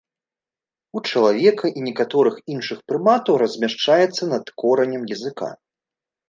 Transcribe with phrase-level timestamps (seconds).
[0.99, 5.49] У чалавека і некаторых іншых прыматаў размяшчаецца над коранем языка.